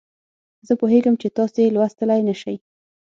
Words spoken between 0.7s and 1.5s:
پوهیږم چې